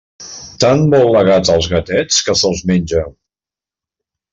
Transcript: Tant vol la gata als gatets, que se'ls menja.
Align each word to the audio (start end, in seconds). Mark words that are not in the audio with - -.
Tant 0.63 0.81
vol 0.93 1.05
la 1.17 1.21
gata 1.29 1.53
als 1.57 1.69
gatets, 1.75 2.21
que 2.31 2.39
se'ls 2.43 2.67
menja. 2.75 3.07